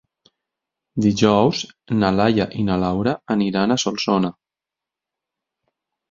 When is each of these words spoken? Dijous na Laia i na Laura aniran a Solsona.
Dijous 1.05 1.59
na 1.97 2.09
Laia 2.19 2.47
i 2.61 2.65
na 2.69 2.77
Laura 2.83 3.13
aniran 3.35 3.75
a 3.75 3.77
Solsona. 3.83 4.31